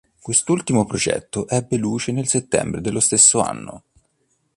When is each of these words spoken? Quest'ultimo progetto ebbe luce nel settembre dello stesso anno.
Quest'ultimo 0.19 0.87
progetto 0.87 1.47
ebbe 1.47 1.77
luce 1.77 2.11
nel 2.11 2.27
settembre 2.27 2.81
dello 2.81 2.99
stesso 2.99 3.39
anno. 3.39 3.83